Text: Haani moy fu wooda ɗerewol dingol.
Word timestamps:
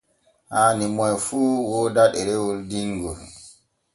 Haani 0.51 0.85
moy 0.95 1.13
fu 1.25 1.39
wooda 1.69 2.03
ɗerewol 2.13 2.57
dingol. 2.69 3.17